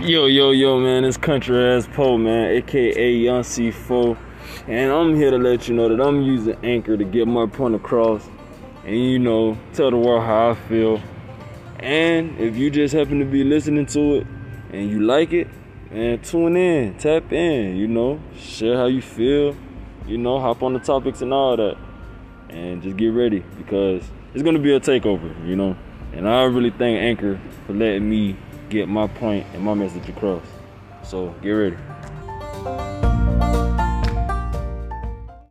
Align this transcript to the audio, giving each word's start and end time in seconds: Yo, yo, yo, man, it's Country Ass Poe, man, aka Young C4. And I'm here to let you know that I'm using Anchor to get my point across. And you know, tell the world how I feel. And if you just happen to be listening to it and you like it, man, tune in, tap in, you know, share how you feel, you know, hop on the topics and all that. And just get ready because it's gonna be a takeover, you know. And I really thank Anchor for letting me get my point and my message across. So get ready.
Yo, 0.00 0.26
yo, 0.26 0.50
yo, 0.50 0.80
man, 0.80 1.04
it's 1.04 1.16
Country 1.16 1.56
Ass 1.56 1.86
Poe, 1.86 2.18
man, 2.18 2.50
aka 2.50 3.12
Young 3.12 3.42
C4. 3.42 4.18
And 4.66 4.90
I'm 4.90 5.14
here 5.14 5.30
to 5.30 5.38
let 5.38 5.68
you 5.68 5.74
know 5.76 5.88
that 5.88 6.04
I'm 6.04 6.20
using 6.20 6.56
Anchor 6.64 6.96
to 6.96 7.04
get 7.04 7.28
my 7.28 7.46
point 7.46 7.76
across. 7.76 8.28
And 8.84 8.96
you 8.96 9.20
know, 9.20 9.56
tell 9.72 9.92
the 9.92 9.96
world 9.96 10.24
how 10.24 10.50
I 10.50 10.54
feel. 10.68 11.00
And 11.78 12.36
if 12.40 12.56
you 12.56 12.70
just 12.70 12.92
happen 12.92 13.20
to 13.20 13.24
be 13.24 13.44
listening 13.44 13.86
to 13.86 14.16
it 14.16 14.26
and 14.72 14.90
you 14.90 14.98
like 14.98 15.32
it, 15.32 15.46
man, 15.92 16.20
tune 16.22 16.56
in, 16.56 16.98
tap 16.98 17.32
in, 17.32 17.76
you 17.76 17.86
know, 17.86 18.20
share 18.36 18.76
how 18.76 18.86
you 18.86 19.00
feel, 19.00 19.56
you 20.08 20.18
know, 20.18 20.40
hop 20.40 20.64
on 20.64 20.72
the 20.72 20.80
topics 20.80 21.22
and 21.22 21.32
all 21.32 21.56
that. 21.56 21.76
And 22.48 22.82
just 22.82 22.96
get 22.96 23.12
ready 23.12 23.44
because 23.56 24.02
it's 24.34 24.42
gonna 24.42 24.58
be 24.58 24.74
a 24.74 24.80
takeover, 24.80 25.32
you 25.46 25.54
know. 25.54 25.76
And 26.12 26.28
I 26.28 26.42
really 26.42 26.70
thank 26.70 26.98
Anchor 26.98 27.40
for 27.64 27.74
letting 27.74 28.10
me 28.10 28.36
get 28.68 28.88
my 28.88 29.06
point 29.06 29.46
and 29.52 29.62
my 29.62 29.74
message 29.74 30.08
across. 30.08 30.44
So 31.02 31.34
get 31.42 31.50
ready. 31.50 31.76